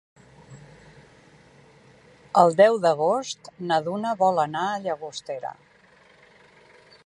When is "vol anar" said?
4.25-4.67